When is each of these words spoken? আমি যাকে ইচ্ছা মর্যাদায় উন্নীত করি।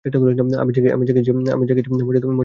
আমি 0.61 0.71
যাকে 0.73 0.89
ইচ্ছা 1.21 1.33
মর্যাদায় 1.59 1.85
উন্নীত 1.91 2.03
করি। 2.07 2.37